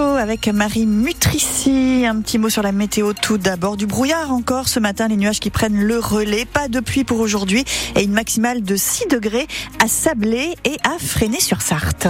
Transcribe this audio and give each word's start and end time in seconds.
avec 0.00 0.48
Marie 0.48 0.86
Mutrici. 0.86 2.04
Un 2.06 2.20
petit 2.20 2.38
mot 2.38 2.48
sur 2.48 2.62
la 2.62 2.72
météo 2.72 3.12
tout 3.12 3.36
d'abord. 3.36 3.76
Du 3.76 3.86
brouillard 3.86 4.32
encore 4.32 4.68
ce 4.68 4.80
matin, 4.80 5.08
les 5.08 5.16
nuages 5.16 5.40
qui 5.40 5.50
prennent 5.50 5.82
le 5.82 5.98
relais. 5.98 6.44
Pas 6.44 6.68
de 6.68 6.80
pluie 6.80 7.04
pour 7.04 7.20
aujourd'hui 7.20 7.64
et 7.96 8.02
une 8.02 8.12
maximale 8.12 8.62
de 8.62 8.76
6 8.76 9.08
degrés 9.08 9.46
à 9.82 9.88
Sablé 9.88 10.54
et 10.64 10.76
à 10.84 10.98
Freinet-sur-Sarthe 10.98 12.08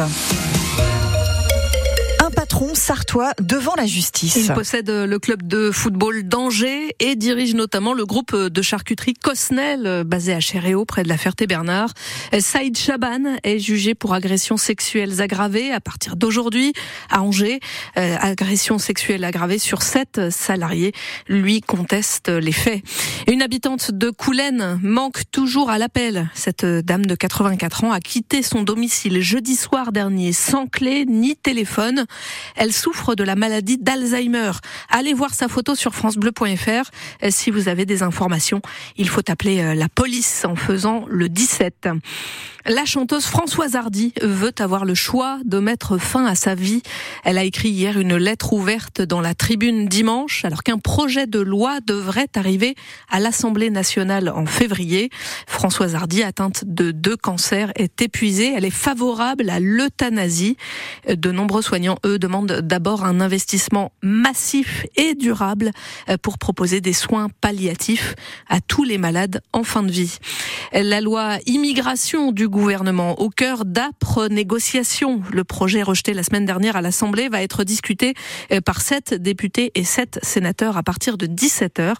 sartois 2.74 3.32
devant 3.40 3.74
la 3.76 3.86
justice. 3.86 4.36
Il 4.36 4.52
possède 4.52 4.90
le 4.90 5.18
club 5.18 5.46
de 5.46 5.70
football 5.70 6.22
d'Angers 6.24 6.94
et 7.00 7.16
dirige 7.16 7.54
notamment 7.54 7.92
le 7.92 8.04
groupe 8.04 8.34
de 8.34 8.62
charcuterie 8.62 9.14
Cosnel, 9.14 10.04
basé 10.04 10.32
à 10.32 10.40
Chéréo, 10.40 10.84
près 10.84 11.02
de 11.02 11.08
la 11.08 11.16
Ferté-Bernard. 11.16 11.90
Saïd 12.38 12.76
Chaban 12.76 13.36
est 13.42 13.58
jugé 13.58 13.94
pour 13.94 14.14
agressions 14.14 14.56
sexuelles 14.56 15.20
aggravées 15.20 15.72
à 15.72 15.80
partir 15.80 16.16
d'aujourd'hui 16.16 16.72
à 17.10 17.22
Angers. 17.22 17.60
Euh, 17.96 18.16
agression 18.20 18.78
sexuelle 18.78 19.24
aggravée 19.24 19.58
sur 19.58 19.82
sept 19.82 20.30
salariés. 20.30 20.92
Lui 21.28 21.60
conteste 21.60 22.28
les 22.28 22.52
faits. 22.52 22.82
Une 23.28 23.42
habitante 23.42 23.90
de 23.90 24.10
Coulennes 24.10 24.80
manque 24.82 25.22
toujours 25.30 25.70
à 25.70 25.78
l'appel. 25.78 26.30
Cette 26.34 26.64
dame 26.64 27.06
de 27.06 27.14
84 27.14 27.84
ans 27.84 27.92
a 27.92 28.00
quitté 28.00 28.42
son 28.42 28.62
domicile 28.62 29.20
jeudi 29.20 29.56
soir 29.56 29.92
dernier 29.92 30.32
sans 30.32 30.66
clé 30.66 31.04
ni 31.06 31.36
téléphone. 31.36 32.06
Elle 32.56 32.72
souffre 32.72 33.14
de 33.14 33.24
la 33.24 33.34
maladie 33.34 33.78
d'Alzheimer. 33.78 34.52
Allez 34.88 35.14
voir 35.14 35.34
sa 35.34 35.48
photo 35.48 35.74
sur 35.74 35.94
francebleu.fr 35.94 36.90
si 37.30 37.50
vous 37.50 37.68
avez 37.68 37.86
des 37.86 38.02
informations. 38.02 38.62
Il 38.96 39.08
faut 39.08 39.22
appeler 39.30 39.60
euh, 39.60 39.74
la 39.74 39.88
police 39.88 40.44
en 40.44 40.56
faisant 40.56 41.04
le 41.08 41.28
17. 41.28 41.88
La 42.64 42.84
chanteuse 42.84 43.24
Françoise 43.24 43.74
Hardy 43.74 44.12
veut 44.22 44.54
avoir 44.60 44.84
le 44.84 44.94
choix 44.94 45.40
de 45.44 45.58
mettre 45.58 45.98
fin 45.98 46.24
à 46.24 46.36
sa 46.36 46.54
vie. 46.54 46.82
Elle 47.24 47.36
a 47.36 47.42
écrit 47.42 47.70
hier 47.70 47.98
une 47.98 48.16
lettre 48.16 48.52
ouverte 48.52 49.02
dans 49.02 49.20
la 49.20 49.34
tribune 49.34 49.88
dimanche 49.88 50.44
alors 50.44 50.62
qu'un 50.62 50.78
projet 50.78 51.26
de 51.26 51.40
loi 51.40 51.80
devrait 51.84 52.28
arriver 52.36 52.76
à 53.10 53.18
l'Assemblée 53.18 53.70
nationale 53.70 54.28
en 54.28 54.46
février. 54.46 55.10
Françoise 55.48 55.96
Hardy, 55.96 56.22
atteinte 56.22 56.62
de 56.64 56.92
deux 56.92 57.16
cancers, 57.16 57.72
est 57.74 58.00
épuisée. 58.00 58.54
Elle 58.56 58.64
est 58.64 58.70
favorable 58.70 59.50
à 59.50 59.58
l'euthanasie. 59.58 60.56
De 61.08 61.32
nombreux 61.32 61.62
soignants, 61.62 61.98
eux, 62.06 62.18
demandent 62.18 62.31
d'abord 62.40 63.04
un 63.04 63.20
investissement 63.20 63.92
massif 64.02 64.86
et 64.96 65.14
durable 65.14 65.70
pour 66.22 66.38
proposer 66.38 66.80
des 66.80 66.92
soins 66.92 67.28
palliatifs 67.40 68.14
à 68.48 68.60
tous 68.60 68.84
les 68.84 68.98
malades 68.98 69.42
en 69.52 69.64
fin 69.64 69.82
de 69.82 69.90
vie. 69.90 70.18
La 70.74 71.02
loi 71.02 71.36
immigration 71.44 72.32
du 72.32 72.48
gouvernement 72.48 73.20
au 73.20 73.28
cœur 73.28 73.66
d'âpres 73.66 74.28
négociations. 74.28 75.20
Le 75.30 75.44
projet 75.44 75.82
rejeté 75.82 76.14
la 76.14 76.22
semaine 76.22 76.46
dernière 76.46 76.76
à 76.76 76.80
l'Assemblée 76.80 77.28
va 77.28 77.42
être 77.42 77.62
discuté 77.62 78.14
euh, 78.50 78.62
par 78.62 78.80
sept 78.80 79.12
députés 79.12 79.70
et 79.74 79.84
sept 79.84 80.18
sénateurs 80.22 80.78
à 80.78 80.82
partir 80.82 81.18
de 81.18 81.26
17 81.26 81.78
heures. 81.78 81.98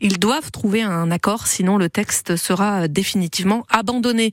Ils 0.00 0.18
doivent 0.18 0.50
trouver 0.50 0.82
un 0.82 1.12
accord, 1.12 1.46
sinon 1.46 1.76
le 1.76 1.88
texte 1.88 2.34
sera 2.34 2.88
définitivement 2.88 3.64
abandonné. 3.70 4.32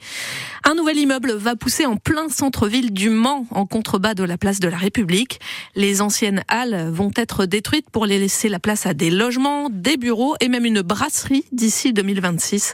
Un 0.63 0.73
nouvel 0.73 0.97
immeuble 0.97 1.33
va 1.33 1.56
pousser 1.56 1.86
en 1.86 1.95
plein 1.95 2.28
centre-ville 2.30 2.91
du 2.91 3.11
Mans, 3.11 3.45
en 3.52 3.67
contrebas 3.67 4.16
de 4.16 4.23
la 4.23 4.39
place 4.39 4.59
de 4.59 4.67
la 4.67 4.78
République. 4.78 5.39
Les 5.75 6.02
anciennes 6.02 6.44
halles 6.47 6.89
vont 6.91 7.11
être 7.16 7.45
détruites 7.45 7.91
pour 7.91 8.08
les 8.08 8.17
laisser 8.17 8.50
la 8.50 8.59
place 8.59 8.88
à 8.88 8.95
des 8.95 9.11
logements, 9.11 9.69
des 9.69 9.97
bureaux 9.97 10.36
et 10.41 10.47
même 10.50 10.66
une 10.66 10.81
brasserie 10.81 11.45
d'ici 11.52 11.94
2026. 11.94 12.73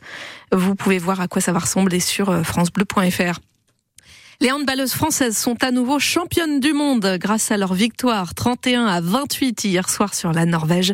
Vous 0.54 0.76
pouvez 0.76 1.00
voir 1.02 1.20
à 1.20 1.28
quoi 1.28 1.42
ça 1.42 1.52
va 1.52 1.60
ressembler 1.60 2.00
sur 2.00 2.30
euh, 2.30 2.44
France 2.44 2.72
Bleu 2.72 2.86
bleu.fr. 2.86 3.40
Les 4.42 4.52
handballeuses 4.52 4.94
françaises 4.94 5.38
sont 5.38 5.64
à 5.64 5.70
nouveau 5.70 6.00
championnes 6.00 6.59
du 6.59 6.73
monde 6.73 7.20
grâce 7.20 7.52
à 7.52 7.58
leur 7.58 7.75
victoire 7.75 8.34
31 8.34 8.88
à 8.88 9.00
28 9.00 9.66
hier 9.66 9.88
soir 9.88 10.16
sur 10.16 10.32
la 10.32 10.48
Norvège. 10.48 10.93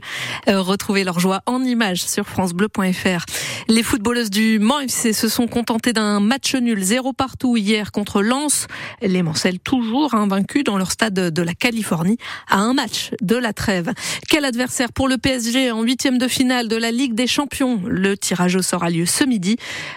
Euh, 0.50 0.60
retrouvez 0.60 1.06
leur 1.06 1.22
joie 1.22 1.44
en 1.46 1.64
images 1.64 2.04
sur 2.04 2.28
francebleu.fr. 2.28 3.24
Les 3.70 3.84
footballeuses 3.84 4.32
du 4.32 4.60
Mans 4.60 4.90
se 4.90 5.30
sont 5.30 5.48
contentées 5.48 5.94
d'un 5.94 6.20
match 6.20 6.56
nul 6.56 6.84
zéro 6.84 7.14
partout 7.14 7.56
hier 7.56 7.94
contre 7.94 8.22
Lens. 8.22 8.68
Les 9.02 9.24
Mancelles 9.24 9.60
toujours 9.60 10.14
invaincus 10.14 10.66
dans 10.66 10.78
leur 10.78 10.92
stade 10.92 11.14
de 11.14 11.42
la 11.42 11.54
Californie 11.54 12.18
à 12.50 12.58
un 12.58 12.74
match 12.74 13.12
de 13.22 13.38
la 13.38 13.54
trêve. 13.54 13.94
Quel 14.28 14.44
adversaire 14.44 14.92
pour 14.92 15.08
le 15.08 15.18
PSG 15.18 15.72
en 15.72 15.84
huitième 15.84 16.18
de 16.18 16.28
finale 16.28 16.68
de 16.68 16.76
la 16.76 16.92
Ligue 16.92 17.14
des 17.14 17.28
Champions? 17.28 17.82
Le 17.88 18.18
tirage 18.18 18.58
au 18.58 18.62
sort 18.62 18.84
a 18.84 18.90
lieu 18.90 19.06
ce 19.06 19.24
midi. 19.24 19.56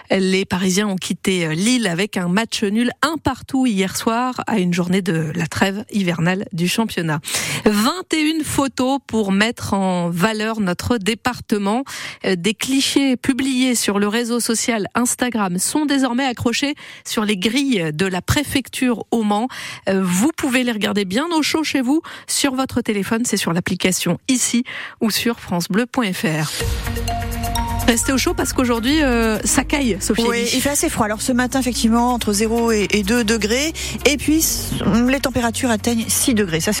Les 0.09 0.45
Parisiens 0.45 0.87
ont 0.87 0.95
quitté 0.95 1.53
Lille 1.53 1.87
avec 1.87 2.15
un 2.15 2.29
match 2.29 2.63
nul 2.63 2.91
un 3.01 3.17
partout 3.17 3.40
tout 3.45 3.65
hier 3.65 3.95
soir 3.95 4.41
à 4.47 4.59
une 4.59 4.73
journée 4.73 5.01
de 5.01 5.31
la 5.35 5.47
trêve 5.47 5.85
hivernale 5.91 6.45
du 6.53 6.67
championnat. 6.67 7.19
21 7.65 8.43
photos 8.43 8.99
pour 9.07 9.31
mettre 9.31 9.73
en 9.73 10.09
valeur 10.09 10.59
notre 10.59 10.97
département. 10.97 11.83
Euh, 12.25 12.35
des 12.35 12.53
clichés 12.53 13.17
publiés 13.17 13.75
sur 13.75 13.99
le 13.99 14.07
réseau 14.07 14.39
social 14.39 14.87
Instagram 14.95 15.57
sont 15.57 15.85
désormais 15.85 16.25
accrochés 16.25 16.75
sur 17.05 17.25
les 17.25 17.37
grilles 17.37 17.91
de 17.93 18.05
la 18.05 18.21
préfecture 18.21 19.05
au 19.11 19.23
Mans. 19.23 19.47
Euh, 19.89 20.01
vous 20.03 20.31
pouvez 20.35 20.63
les 20.63 20.71
regarder 20.71 21.05
bien 21.05 21.27
au 21.31 21.41
chaud 21.41 21.63
chez 21.63 21.81
vous 21.81 22.01
sur 22.27 22.55
votre 22.55 22.81
téléphone, 22.81 23.23
c'est 23.25 23.37
sur 23.37 23.53
l'application 23.53 24.19
ici 24.27 24.63
ou 24.99 25.11
sur 25.11 25.39
francebleu.fr. 25.39 27.60
Restez 27.91 28.13
au 28.13 28.17
chaud 28.17 28.33
parce 28.33 28.53
qu'aujourd'hui, 28.53 29.03
euh, 29.03 29.37
ça 29.43 29.65
caille, 29.65 29.97
Sophie. 29.99 30.23
Oui, 30.25 30.49
il 30.53 30.61
fait 30.61 30.69
assez 30.69 30.87
froid. 30.87 31.07
Alors 31.07 31.21
ce 31.21 31.33
matin, 31.33 31.59
effectivement, 31.59 32.13
entre 32.13 32.31
0 32.31 32.71
et 32.71 33.03
2 33.05 33.25
degrés. 33.25 33.73
Et 34.09 34.15
puis, 34.15 34.41
les 35.09 35.19
températures 35.19 35.69
atteignent 35.69 36.05
6 36.07 36.33
degrés. 36.33 36.61
Ça, 36.61 36.69